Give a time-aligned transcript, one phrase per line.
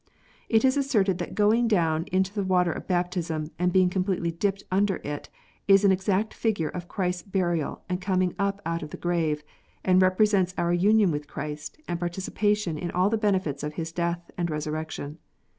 [0.49, 4.63] It is asserted that going down into the water of baptism, and being completely" dipped"
[4.81, 5.29] under it,
[5.67, 9.43] is an exact figure of Christ s burial and coming up out of the grave,
[9.85, 14.31] and represents our union with Christ and participation in all the benefits of His death
[14.39, 15.19] and resurrection.